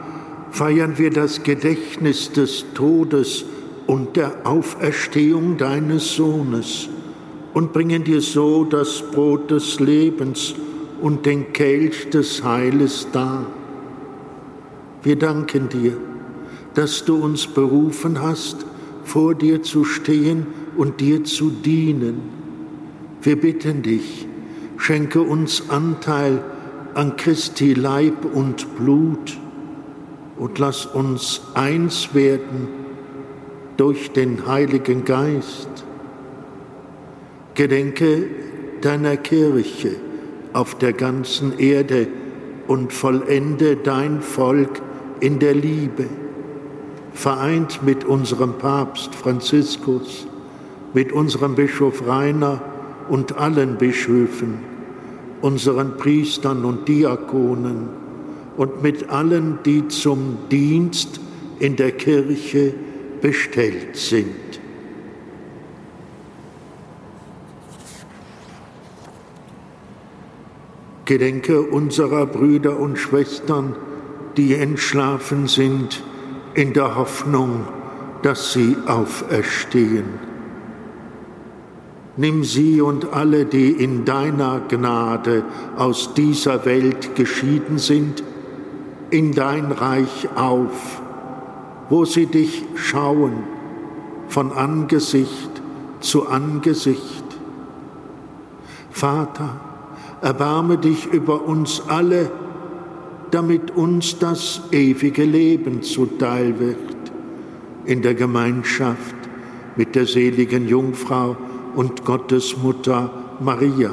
feiern 0.49 0.97
wir 0.97 1.11
das 1.11 1.43
Gedächtnis 1.43 2.31
des 2.31 2.65
Todes 2.73 3.45
und 3.85 4.15
der 4.15 4.47
Auferstehung 4.47 5.57
deines 5.57 6.15
Sohnes 6.15 6.89
und 7.53 7.71
bringen 7.71 8.03
dir 8.03 8.21
so 8.21 8.63
das 8.63 9.03
Brot 9.11 9.51
des 9.51 9.79
Lebens 9.79 10.55
und 11.01 11.27
den 11.27 11.53
Kelch 11.53 12.09
des 12.09 12.43
Heiles 12.43 13.07
dar. 13.11 13.45
Wir 15.03 15.15
danken 15.15 15.69
dir, 15.69 15.95
dass 16.73 17.05
du 17.05 17.15
uns 17.15 17.45
berufen 17.45 18.21
hast, 18.21 18.65
vor 19.03 19.35
dir 19.35 19.61
zu 19.61 19.85
stehen 19.85 20.47
und 20.77 20.99
dir 20.99 21.23
zu 21.23 21.51
dienen. 21.51 22.21
Wir 23.21 23.39
bitten 23.39 23.83
dich, 23.83 24.27
schenke 24.77 25.21
uns 25.21 25.69
Anteil 25.69 26.43
an 26.93 27.15
Christi 27.15 27.73
Leib 27.73 28.25
und 28.33 28.75
Blut 28.77 29.37
und 30.37 30.57
lass 30.59 30.85
uns 30.85 31.41
eins 31.53 32.13
werden 32.13 32.67
durch 33.77 34.11
den 34.11 34.47
Heiligen 34.47 35.05
Geist. 35.05 35.69
Gedenke 37.53 38.25
deiner 38.81 39.17
Kirche 39.17 39.95
auf 40.53 40.77
der 40.77 40.93
ganzen 40.93 41.59
Erde 41.59 42.07
und 42.67 42.93
vollende 42.93 43.75
dein 43.75 44.21
Volk 44.21 44.81
in 45.19 45.39
der 45.39 45.53
Liebe, 45.53 46.05
vereint 47.11 47.83
mit 47.83 48.05
unserem 48.05 48.57
Papst 48.57 49.13
Franziskus, 49.15 50.27
mit 50.93 51.11
unserem 51.11 51.55
Bischof 51.55 52.07
Rainer 52.07 52.61
und 53.09 53.37
allen 53.37 53.77
Bischöfen, 53.77 54.59
unseren 55.41 55.97
Priestern 55.97 56.65
und 56.65 56.87
Diakonen 56.87 57.89
und 58.57 58.83
mit 58.83 59.09
allen, 59.09 59.59
die 59.65 59.87
zum 59.87 60.37
Dienst 60.51 61.19
in 61.59 61.75
der 61.75 61.91
Kirche 61.91 62.73
bestellt 63.21 63.95
sind. 63.95 64.59
Gedenke 71.05 71.61
unserer 71.61 72.27
Brüder 72.27 72.79
und 72.79 72.99
Schwestern, 72.99 73.75
die 74.37 74.53
entschlafen 74.53 75.47
sind, 75.47 76.03
in 76.53 76.73
der 76.73 76.95
Hoffnung, 76.95 77.67
dass 78.21 78.53
sie 78.53 78.75
auferstehen. 78.85 80.28
Nimm 82.19 82.43
sie 82.43 82.81
und 82.81 83.13
alle, 83.13 83.45
die 83.45 83.71
in 83.71 84.03
deiner 84.03 84.59
Gnade 84.67 85.45
aus 85.77 86.13
dieser 86.15 86.65
Welt 86.65 87.15
geschieden 87.15 87.77
sind, 87.77 88.25
in 89.09 89.31
dein 89.31 89.71
Reich 89.71 90.27
auf, 90.35 91.01
wo 91.89 92.03
sie 92.03 92.25
dich 92.25 92.65
schauen, 92.75 93.45
von 94.27 94.51
Angesicht 94.51 95.61
zu 96.01 96.27
Angesicht. 96.27 97.23
Vater, 98.91 99.61
erbarme 100.21 100.77
dich 100.77 101.05
über 101.05 101.45
uns 101.45 101.83
alle, 101.87 102.29
damit 103.31 103.71
uns 103.71 104.19
das 104.19 104.63
ewige 104.71 105.23
Leben 105.23 105.83
zuteil 105.83 106.59
wird, 106.59 107.13
in 107.85 108.01
der 108.01 108.13
Gemeinschaft 108.13 109.15
mit 109.77 109.95
der 109.95 110.05
seligen 110.05 110.67
Jungfrau 110.67 111.37
und 111.75 112.05
Gottesmutter 112.05 113.09
Maria, 113.39 113.91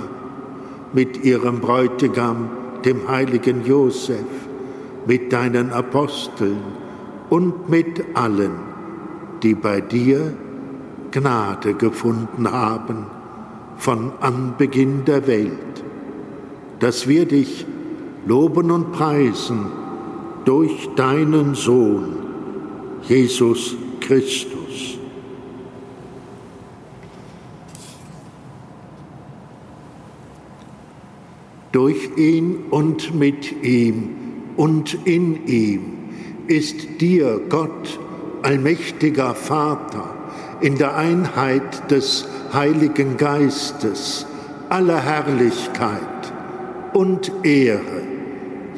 mit 0.92 1.24
ihrem 1.24 1.60
Bräutigam, 1.60 2.48
dem 2.84 3.08
heiligen 3.08 3.64
Josef, 3.64 4.24
mit 5.06 5.32
deinen 5.32 5.72
Aposteln 5.72 6.58
und 7.30 7.68
mit 7.68 8.04
allen, 8.14 8.52
die 9.42 9.54
bei 9.54 9.80
dir 9.80 10.34
Gnade 11.10 11.74
gefunden 11.74 12.50
haben 12.50 13.06
von 13.76 14.12
Anbeginn 14.20 15.04
der 15.04 15.26
Welt 15.26 15.76
dass 16.80 17.08
wir 17.08 17.26
dich 17.26 17.66
loben 18.26 18.70
und 18.70 18.92
preisen 18.92 19.66
durch 20.44 20.88
deinen 20.96 21.54
Sohn, 21.54 22.16
Jesus 23.02 23.74
Christus. 24.00 24.56
Durch 31.76 32.16
ihn 32.16 32.56
und 32.70 33.14
mit 33.14 33.62
ihm 33.62 34.08
und 34.56 34.96
in 35.04 35.46
ihm 35.46 35.82
ist 36.46 37.02
dir, 37.02 37.38
Gott, 37.50 38.00
allmächtiger 38.42 39.34
Vater, 39.34 40.14
in 40.62 40.78
der 40.78 40.96
Einheit 40.96 41.90
des 41.90 42.26
Heiligen 42.54 43.18
Geistes, 43.18 44.24
aller 44.70 45.02
Herrlichkeit, 45.02 46.32
und 46.94 47.30
Ehre, 47.42 48.04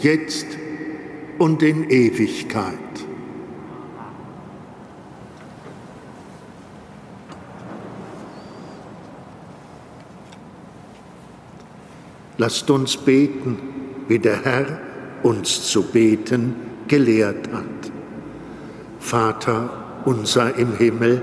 jetzt 0.01 0.49
und 1.39 1.63
in 1.63 1.89
Ewigkeit. 1.91 2.75
Lasst 12.41 12.71
uns 12.71 12.97
beten, 12.97 13.59
wie 14.07 14.21
der 14.21 14.45
Herr 14.45 14.67
uns 15.25 15.69
zu 15.69 15.83
beten 15.83 16.55
gelehrt 16.87 17.49
hat. 17.53 17.93
Vater 19.01 19.71
unser 20.05 20.57
im 20.57 20.77
Himmel, 20.77 21.23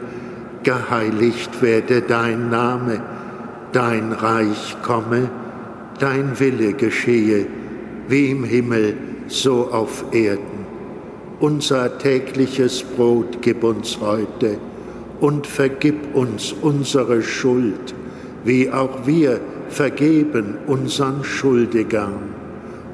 geheiligt 0.64 1.62
werde 1.62 2.02
dein 2.02 2.50
Name, 2.50 3.02
dein 3.72 4.12
Reich 4.12 4.76
komme, 4.84 5.30
dein 6.00 6.38
Wille 6.40 6.74
geschehe, 6.74 7.48
wie 8.10 8.32
im 8.32 8.44
Himmel, 8.44 8.98
so 9.28 9.70
auf 9.72 10.06
Erden. 10.12 10.66
Unser 11.40 11.98
tägliches 11.98 12.84
Brot 12.84 13.42
gib 13.42 13.64
uns 13.64 14.00
heute 14.02 14.58
und 15.20 15.48
vergib 15.48 16.14
uns 16.14 16.54
unsere 16.62 17.22
Schuld, 17.24 17.96
wie 18.44 18.70
auch 18.70 19.08
wir 19.08 19.40
vergeben 19.70 20.58
unseren 20.68 21.24
Schuldigern. 21.24 22.36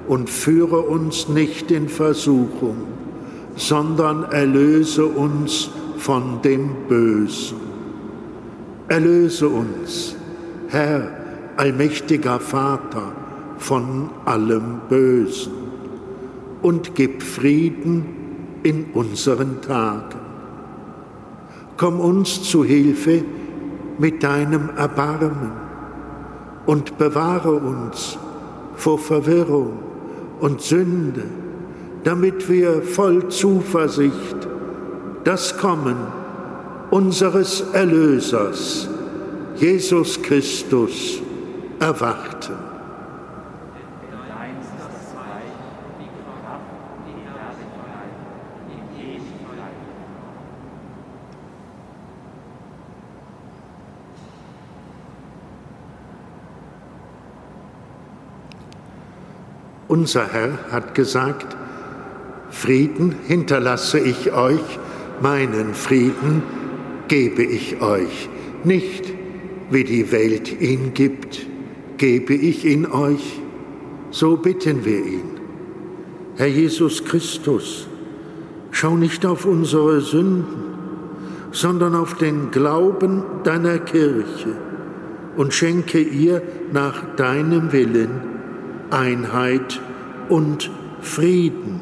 Und 0.07 0.29
führe 0.29 0.81
uns 0.81 1.29
nicht 1.29 1.71
in 1.71 1.87
Versuchung, 1.87 2.77
sondern 3.55 4.23
erlöse 4.23 5.05
uns 5.05 5.69
von 5.97 6.41
dem 6.41 6.69
Bösen. 6.89 7.57
Erlöse 8.87 9.47
uns, 9.47 10.15
Herr, 10.67 11.07
allmächtiger 11.55 12.39
Vater, 12.39 13.13
von 13.57 14.09
allem 14.25 14.81
Bösen 14.89 15.53
und 16.61 16.95
gib 16.95 17.21
Frieden 17.21 18.05
in 18.63 18.85
unseren 18.93 19.61
Tagen. 19.61 20.19
Komm 21.77 21.99
uns 21.99 22.43
zu 22.43 22.63
Hilfe 22.63 23.23
mit 23.97 24.23
deinem 24.23 24.69
Erbarmen 24.75 25.70
und 26.71 26.97
bewahre 26.97 27.51
uns 27.51 28.17
vor 28.77 28.97
Verwirrung 28.97 29.77
und 30.39 30.61
Sünde, 30.61 31.25
damit 32.05 32.47
wir 32.47 32.81
voll 32.81 33.27
Zuversicht 33.27 34.47
das 35.25 35.57
Kommen 35.57 35.97
unseres 36.89 37.59
Erlösers, 37.73 38.87
Jesus 39.57 40.21
Christus, 40.21 41.21
erwarten. 41.81 42.70
Unser 59.91 60.25
Herr 60.31 60.57
hat 60.71 60.95
gesagt, 60.95 61.57
Frieden 62.49 63.13
hinterlasse 63.27 63.99
ich 63.99 64.31
euch, 64.31 64.79
meinen 65.21 65.73
Frieden 65.73 66.43
gebe 67.09 67.43
ich 67.43 67.81
euch. 67.81 68.29
Nicht 68.63 69.11
wie 69.69 69.83
die 69.83 70.13
Welt 70.13 70.61
ihn 70.61 70.93
gibt, 70.93 71.45
gebe 71.97 72.33
ich 72.33 72.63
ihn 72.63 72.85
euch. 72.85 73.41
So 74.11 74.37
bitten 74.37 74.85
wir 74.85 75.05
ihn. 75.05 75.41
Herr 76.37 76.47
Jesus 76.47 77.03
Christus, 77.03 77.85
schau 78.71 78.95
nicht 78.95 79.25
auf 79.25 79.43
unsere 79.43 79.99
Sünden, 79.99 80.45
sondern 81.51 81.95
auf 81.95 82.13
den 82.13 82.49
Glauben 82.51 83.23
deiner 83.43 83.79
Kirche 83.79 84.55
und 85.35 85.53
schenke 85.53 85.99
ihr 85.99 86.41
nach 86.71 87.17
deinem 87.17 87.73
Willen 87.73 88.30
Einheit 88.91 89.79
und 90.29 90.69
Frieden. 91.01 91.79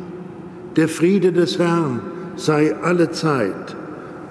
Der 0.76 0.88
Friede 0.88 1.34
des 1.34 1.60
Herrn 1.60 2.02
sei 2.36 2.76
alle 2.82 3.12
Zeit 3.12 3.76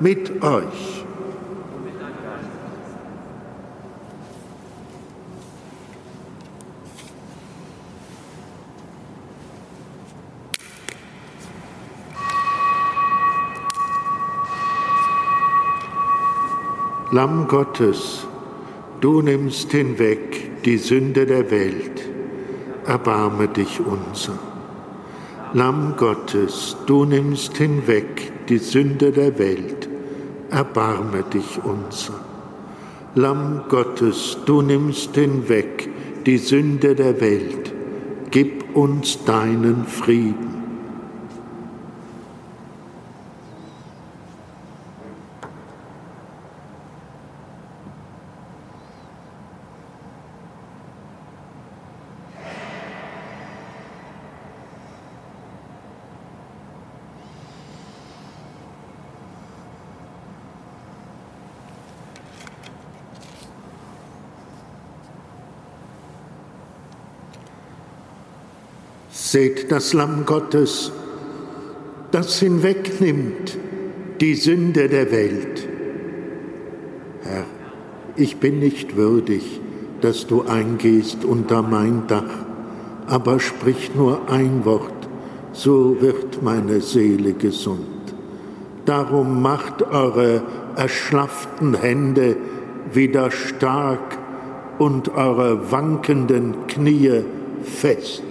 mit 0.01 0.43
euch. 0.43 1.05
Lamm 17.11 17.49
Gottes, 17.49 18.27
du 19.01 19.23
nimmst 19.23 19.73
hinweg 19.73 20.62
die 20.64 20.77
Sünde 20.77 21.25
der 21.25 21.51
Welt 21.51 22.17
erbarme 22.88 23.48
dich 23.48 23.81
unser. 23.81 24.38
Lamm 25.53 25.94
Gottes, 25.96 26.77
du 26.87 27.05
nimmst 27.05 27.57
hinweg 27.59 28.33
die 28.48 28.59
Sünde 28.59 29.12
der 29.12 29.38
Welt, 29.38 29.88
erbarme 30.51 31.22
dich 31.22 31.61
unser. 31.62 32.14
Lamm 33.14 33.64
Gottes, 33.68 34.38
du 34.46 34.62
nimmst 34.62 35.14
hinweg 35.14 35.90
die 36.24 36.38
Sünde 36.38 36.94
der 36.94 37.20
Welt, 37.20 37.72
gib 38.31 38.74
uns 38.74 39.22
deinen 39.24 39.85
Frieden. 39.85 40.59
Seht 69.31 69.58
das 69.68 69.92
Lamm 69.92 70.24
Gottes, 70.26 70.92
das 72.11 72.38
hinwegnimmt 72.38 73.59
die 74.20 74.35
Sünde 74.35 74.88
der 74.88 75.12
Welt. 75.12 75.68
Herr, 77.22 77.44
ich 78.16 78.38
bin 78.38 78.59
nicht 78.59 78.96
würdig, 78.96 79.61
dass 80.00 80.26
du 80.26 80.42
eingehst 80.42 81.24
unter 81.24 81.62
mein 81.62 82.07
Dach, 82.07 82.46
aber 83.07 83.40
sprich 83.40 83.94
nur 83.94 84.31
ein 84.31 84.64
Wort, 84.64 85.09
so 85.52 86.00
wird 86.00 86.42
meine 86.42 86.81
Seele 86.81 87.33
gesund. 87.33 87.87
Darum 88.85 89.42
macht 89.42 89.83
eure 89.83 90.42
erschlafften 90.76 91.74
Hände 91.74 92.37
wieder 92.92 93.31
stark 93.31 94.18
und 94.78 95.14
eure 95.14 95.70
wankenden 95.70 96.66
Knie 96.68 97.24
fest. 97.62 98.28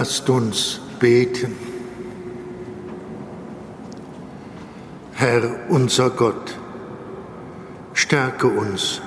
Lasst 0.00 0.30
uns 0.30 0.80
beten. 1.00 1.56
Herr 5.14 5.42
unser 5.70 6.10
Gott, 6.10 6.56
stärke 7.94 8.46
uns 8.46 9.02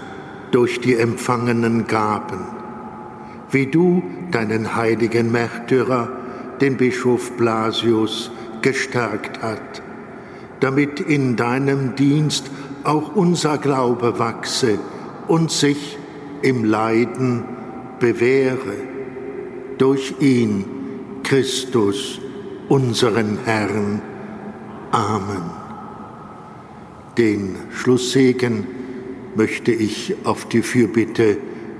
durch 0.51 0.81
die 0.81 0.97
empfangenen 0.97 1.87
Gaben, 1.87 2.39
wie 3.51 3.67
du 3.67 4.03
deinen 4.31 4.75
heiligen 4.75 5.31
Märtyrer, 5.31 6.09
den 6.59 6.75
Bischof 6.75 7.37
Blasius, 7.37 8.29
gestärkt 8.61 9.41
hat, 9.41 9.81
damit 10.59 10.99
in 10.99 11.37
deinem 11.37 11.95
Dienst 11.95 12.51
auch 12.83 13.15
unser 13.15 13.57
Glaube 13.57 14.19
wachse 14.19 14.77
und 15.29 15.51
sich 15.51 15.97
im 16.41 16.65
Leiden 16.65 17.45
bewähre. 18.01 18.75
Durch 19.77 20.15
ihn, 20.19 20.80
Christus, 21.31 22.19
unseren 22.67 23.37
Herrn. 23.45 24.01
Amen. 24.91 25.49
Den 27.17 27.55
Schlusssegen 27.73 28.67
möchte 29.37 29.71
ich 29.71 30.13
auf 30.25 30.49
die 30.49 30.61
Fürbitte 30.61 31.37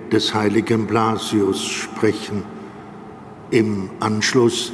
des 0.09 0.33
heiligen 0.33 0.87
Blasius 0.87 1.65
sprechen. 1.65 2.43
Im 3.49 3.89
Anschluss 3.99 4.71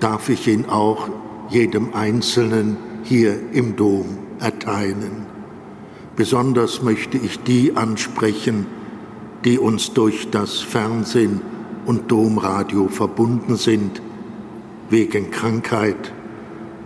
darf 0.00 0.28
ich 0.28 0.48
ihn 0.48 0.64
auch 0.64 1.08
jedem 1.48 1.94
Einzelnen 1.94 2.78
hier 3.04 3.36
im 3.52 3.76
Dom 3.76 4.06
erteilen. 4.40 5.26
Besonders 6.16 6.82
möchte 6.82 7.16
ich 7.16 7.38
die 7.44 7.76
ansprechen, 7.76 8.66
die 9.44 9.56
uns 9.56 9.92
durch 9.92 10.30
das 10.30 10.58
Fernsehen 10.58 11.42
und 11.86 12.10
Domradio 12.10 12.88
verbunden 12.88 13.54
sind, 13.54 14.02
wegen 14.90 15.30
Krankheit 15.30 16.12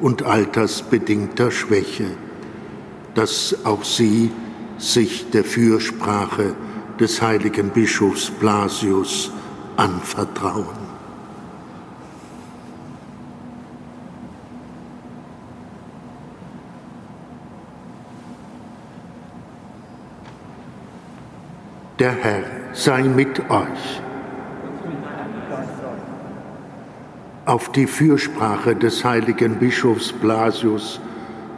und 0.00 0.22
altersbedingter 0.22 1.50
Schwäche 1.50 2.06
dass 3.14 3.56
auch 3.64 3.84
sie 3.84 4.30
sich 4.78 5.30
der 5.30 5.44
Fürsprache 5.44 6.54
des 6.98 7.20
heiligen 7.20 7.70
Bischofs 7.70 8.30
Blasius 8.30 9.32
anvertrauen. 9.76 10.90
Der 21.98 22.12
Herr 22.12 22.44
sei 22.72 23.02
mit 23.02 23.38
euch. 23.50 24.09
Auf 27.46 27.72
die 27.72 27.86
Fürsprache 27.86 28.76
des 28.76 29.02
heiligen 29.02 29.56
Bischofs 29.56 30.12
Blasius 30.12 31.00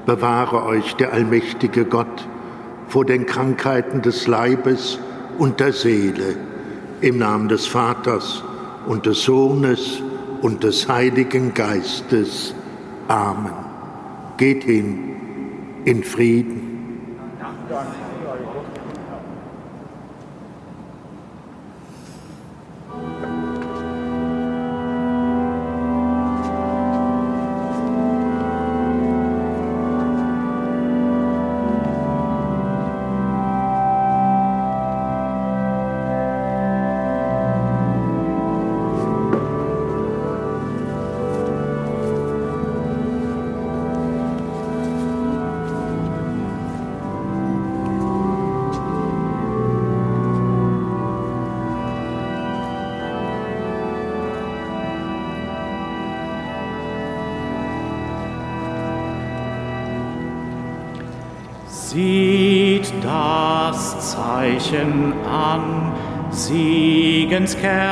bewahre 0.07 0.65
euch 0.65 0.95
der 0.95 1.13
allmächtige 1.13 1.85
Gott 1.85 2.29
vor 2.87 3.05
den 3.05 3.27
Krankheiten 3.27 4.01
des 4.01 4.29
Leibes 4.29 5.01
und 5.39 5.59
der 5.59 5.73
Seele, 5.73 6.37
im 7.01 7.19
Namen 7.19 7.49
des 7.49 7.67
Vaters 7.67 8.45
und 8.87 9.07
des 9.07 9.25
Sohnes 9.25 10.01
und 10.41 10.63
des 10.63 10.89
Heiligen 10.89 11.53
Geistes. 11.53 12.55
Amen. 13.09 13.53
Geht 14.37 14.63
hin 14.63 15.17
in 15.85 16.05
Frieden. 16.05 16.62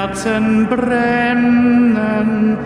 Siegenskerzen 0.01 0.67
brennen 0.67 2.57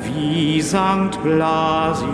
wie 0.03 0.61
Sankt 0.63 1.21
Blasius. 1.23 2.05